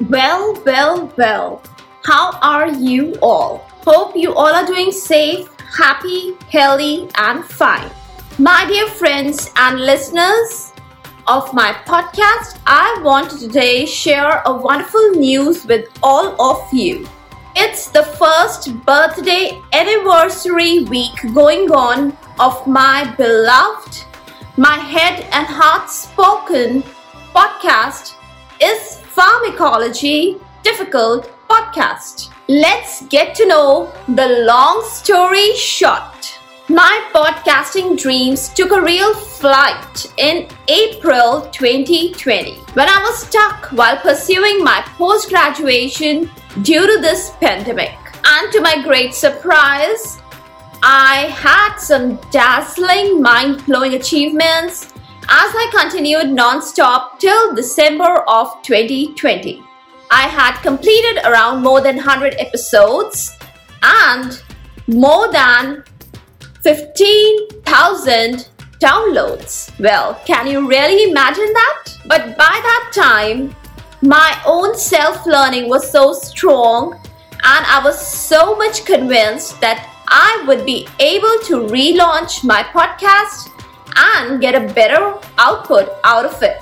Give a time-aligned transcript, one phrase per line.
[0.00, 1.62] Well, well, well.
[2.04, 3.58] How are you all?
[3.86, 7.88] Hope you all are doing safe, happy, healthy, and fine.
[8.38, 10.72] My dear friends and listeners
[11.28, 17.06] of my podcast, I want to today share a wonderful news with all of you.
[17.54, 24.04] It's the first birthday anniversary week going on of my beloved,
[24.56, 26.82] my head and heart spoken
[27.32, 28.16] podcast
[28.60, 32.30] is Pharmacology Difficult Podcast.
[32.48, 36.36] Let's get to know the long story short.
[36.68, 43.98] My podcasting dreams took a real flight in April 2020 when I was stuck while
[43.98, 46.28] pursuing my post graduation
[46.62, 47.96] due to this pandemic.
[48.24, 50.20] And to my great surprise,
[50.82, 54.93] I had some dazzling, mind blowing achievements
[55.28, 59.62] as I continued non stop till December of 2020.
[60.10, 63.36] I had completed around more than 100 episodes
[63.82, 64.42] and
[64.86, 65.84] more than
[66.62, 68.48] 15,000
[68.80, 69.78] downloads.
[69.80, 71.84] Well, can you really imagine that?
[72.06, 73.56] But by that time,
[74.02, 80.44] my own self learning was so strong, and I was so much convinced that I
[80.46, 83.53] would be able to relaunch my podcast
[84.24, 86.60] and get a better output out of it.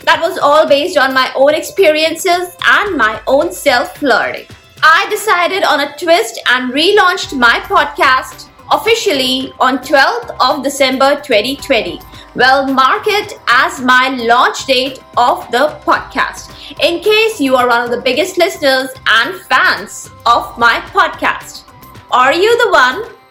[0.00, 4.46] That was all based on my own experiences and my own self learning.
[4.82, 12.00] I decided on a twist and relaunched my podcast officially on 12th of December 2020
[12.34, 17.84] well, mark it as my launch date of the podcast in case you are one
[17.84, 21.64] of the biggest listeners and fans of my podcast.
[22.10, 23.21] Are you the one?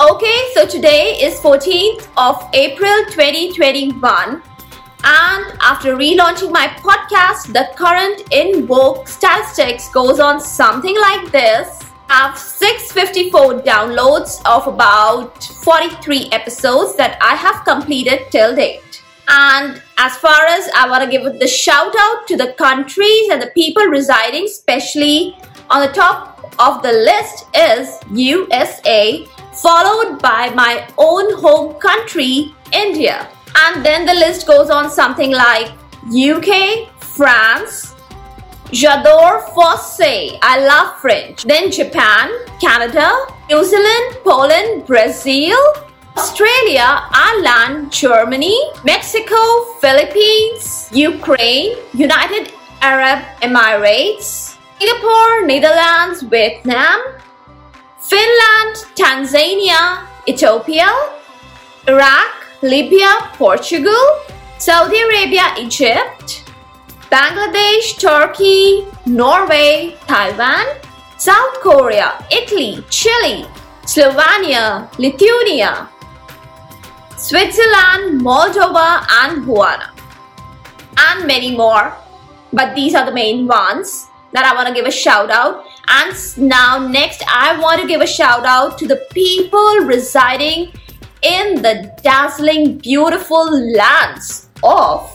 [0.00, 4.42] Okay, so today is 14th of April 2021
[5.04, 11.80] and after relaunching my podcast, the current in vogue statistics goes on something like this.
[12.10, 19.00] I have 654 downloads of about 43 episodes that I have completed till date.
[19.28, 23.40] And as far as I want to give the shout out to the countries and
[23.40, 25.36] the people residing, especially
[25.70, 29.24] on the top of the list is USA,
[29.62, 33.28] followed by my own home country, India.
[33.56, 35.72] And then the list goes on something like
[36.10, 37.94] UK, France,
[38.72, 40.36] J'adore français.
[40.42, 41.44] I love French.
[41.44, 43.08] Then Japan, Canada,
[43.48, 45.56] New Zealand, Poland, Brazil,
[46.16, 49.36] Australia, Ireland, Germany, Mexico,
[49.80, 52.50] Philippines, Ukraine, United
[52.80, 57.00] Arab Emirates, Singapore, Netherlands, Vietnam,
[59.14, 60.90] Tanzania, Ethiopia,
[61.86, 64.02] Iraq, Libya, Portugal,
[64.58, 66.42] Saudi Arabia, Egypt,
[67.14, 70.66] Bangladesh, Turkey, Norway, Taiwan,
[71.16, 73.46] South Korea, Italy, Chile,
[73.86, 75.88] Slovenia, Lithuania,
[77.16, 79.94] Switzerland, Moldova, and Guyana,
[81.06, 81.94] and many more.
[82.52, 85.66] But these are the main ones that I want to give a shout out.
[85.88, 90.72] And now, next, I want to give a shout out to the people residing
[91.22, 95.10] in the dazzling, beautiful lands of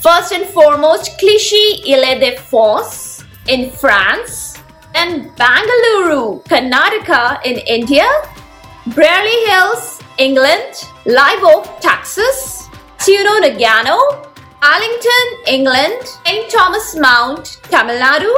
[0.00, 4.56] First and foremost, Clichy-Île-de-France in France,
[4.94, 8.08] and Bangalore, Karnataka in India,
[8.94, 12.66] Brierley Hills, England, Live Oak, Texas,
[12.98, 13.98] Tuno Nagano,
[14.62, 16.50] Arlington, England, St.
[16.50, 18.34] Thomas Mount, Tamil Nadu,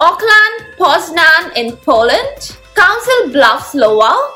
[0.00, 4.34] Auckland, Poznan in Poland, Council Bluffs, Iowa,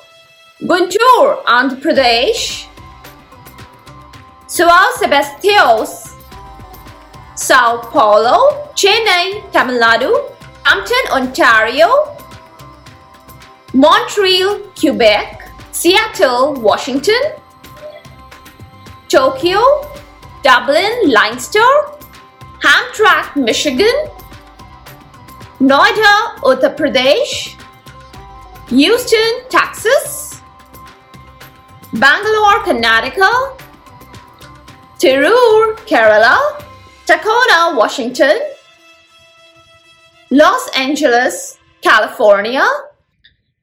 [0.63, 2.69] Guntur, Andhra Pradesh,
[4.47, 5.85] São Sebastião,
[7.35, 11.89] Sao Paulo, Chennai, Tamil Nadu, Brampton, Ontario,
[13.73, 17.33] Montreal, Quebec, Seattle, Washington,
[19.09, 19.61] Tokyo,
[20.43, 21.61] Dublin, Leinster,
[22.63, 24.11] Hamtramck, Michigan,
[25.61, 27.57] Noida, Uttar Pradesh,
[28.69, 30.41] Houston, Texas,
[31.93, 33.57] Bangalore, Karnataka,
[35.01, 36.39] Tirur, Kerala,
[37.07, 38.39] Tacoma, Washington,
[40.31, 42.65] Los Angeles, California,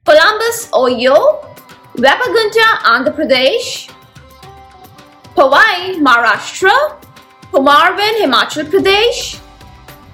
[0.03, 1.45] Columbus, Ohio,
[1.95, 3.89] Webagunta, Andhra Pradesh,
[5.33, 7.00] Powai, Maharashtra,
[7.53, 9.39] Kumarban, Himachal Pradesh,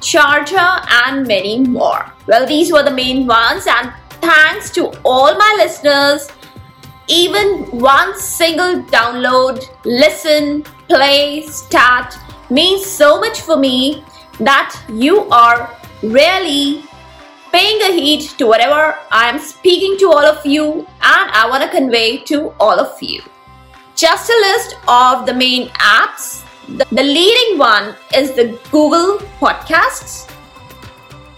[0.01, 2.12] Sharjah, and many more.
[2.27, 6.30] Well, these were the main ones, and thanks to all my listeners.
[7.07, 12.15] Even one single download, listen, play, start
[12.50, 14.03] means so much for me
[14.39, 16.83] that you are really
[17.51, 21.63] paying a heed to whatever I am speaking to all of you and I want
[21.63, 23.21] to convey to all of you.
[23.95, 26.44] Just a list of the main apps.
[26.68, 30.30] The, leading one is the Google Podcasts,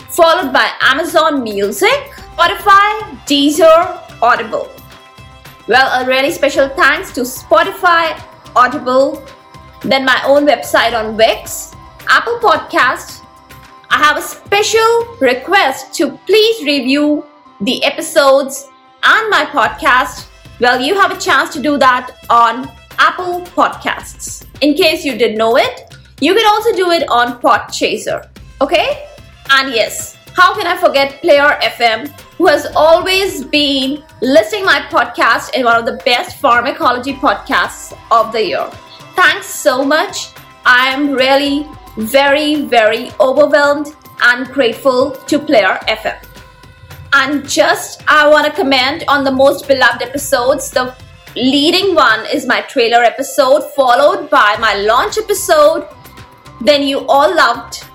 [0.10, 4.70] followed by Amazon Music, Spotify, Deezer, Audible.
[5.68, 8.22] Well, a really special thanks to Spotify,
[8.56, 9.24] Audible,
[9.81, 11.74] then my own website on Wix,
[12.10, 13.22] Apple Podcast.
[13.90, 17.25] I have a special request to please review
[17.62, 18.70] the episodes
[19.04, 20.28] and my podcast.
[20.60, 22.70] Well, you have a chance to do that on
[23.03, 24.45] Apple Podcasts.
[24.61, 28.29] In case you didn't know it, you can also do it on Podchaser.
[28.61, 29.07] Okay?
[29.51, 32.07] And yes, how can I forget Player FM,
[32.38, 38.31] who has always been listing my podcast in one of the best pharmacology podcasts of
[38.31, 38.69] the year.
[39.15, 40.29] Thanks so much.
[40.65, 41.67] I am really
[41.97, 43.88] very, very overwhelmed
[44.23, 46.17] and grateful to Player FM.
[47.11, 50.71] And just I want to comment on the most beloved episodes.
[50.71, 50.95] The
[51.35, 55.88] leading one is my trailer episode, followed by my launch episode.
[56.62, 57.85] Then you all loved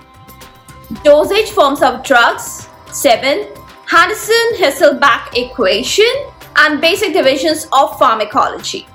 [1.04, 3.46] dosage forms of drugs, 7,
[3.86, 6.10] Henderson Hasselbalch equation,
[6.56, 8.86] and basic divisions of pharmacology.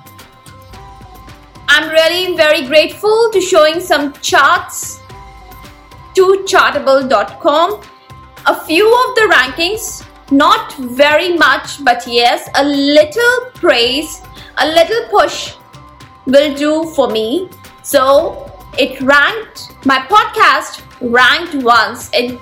[1.67, 4.99] I'm really very grateful to showing some charts
[6.15, 7.81] to chartable.com.
[8.45, 14.21] A few of the rankings, not very much, but yes, a little praise,
[14.57, 15.55] a little push
[16.25, 17.49] will do for me.
[17.83, 22.39] So it ranked, my podcast ranked once in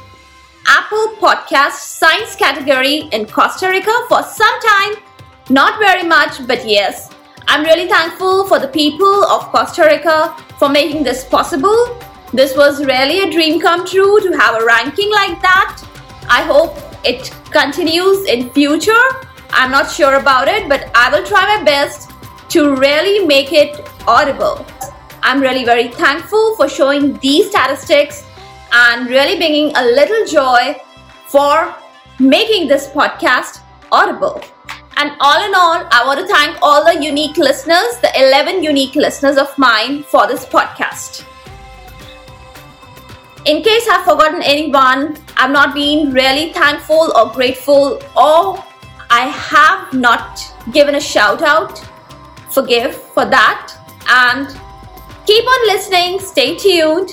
[0.68, 5.04] Apple Podcast Science category in Costa Rica for some time.
[5.50, 7.10] Not very much, but yes,
[7.48, 11.98] I'm really thankful for the people of Costa Rica for making this possible.
[12.31, 15.84] This was really a dream come true to have a ranking like that.
[16.30, 19.04] I hope it continues in future.
[19.53, 22.12] I'm not sure about it, but I will try my best
[22.50, 24.65] to really make it audible.
[25.21, 28.25] I'm really very thankful for showing these statistics
[28.74, 30.75] and really bringing a little joy
[31.27, 31.75] for
[32.19, 33.62] making this podcast
[33.92, 34.42] audible.
[34.98, 38.95] And all in all, I want to thank all the unique listeners, the 11 unique
[38.95, 41.25] listeners of mine for this podcast.
[43.45, 48.63] In case I've forgotten anyone, I've not been really thankful or grateful, or
[49.13, 50.40] I have not
[50.72, 51.80] given a shout out,
[52.50, 53.75] forgive for that.
[54.08, 54.48] And
[55.28, 57.10] keep on listening, stay tuned.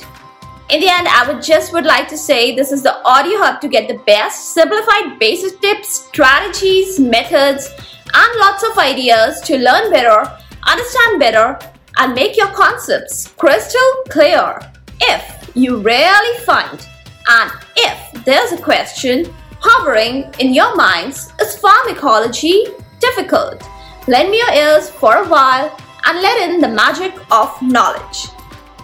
[0.71, 3.61] In the end, I would just would like to say this is the audio hub
[3.63, 7.69] to get the best simplified basic tips, strategies, methods,
[8.15, 10.31] and lots of ideas to learn better,
[10.69, 11.59] understand better,
[11.97, 14.61] and make your concepts crystal clear.
[15.01, 16.87] If you really find
[17.29, 22.67] and if there's a question hovering in your minds, is pharmacology
[23.01, 23.69] difficult?
[24.07, 25.77] Lend me your ears for a while
[26.07, 28.29] and let in the magic of knowledge.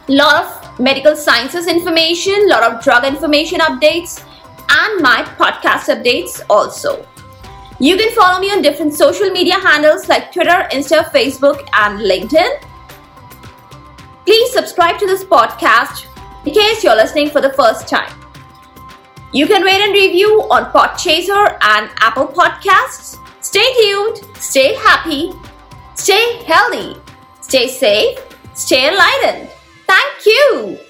[0.07, 4.23] lot of medical sciences information, lot of drug information updates
[4.69, 7.06] and my podcast updates also.
[7.80, 12.63] You can follow me on different social media handles like Twitter, Insta, Facebook, and LinkedIn.
[14.25, 16.07] Please subscribe to this podcast
[16.45, 18.11] in case you're listening for the first time.
[19.33, 23.18] You can rate and review on Podchaser and Apple Podcasts.
[23.42, 25.33] Stay tuned, stay happy,
[25.95, 26.99] stay healthy,
[27.42, 28.19] stay safe,
[28.54, 29.49] stay enlightened.
[29.97, 30.86] Thank you.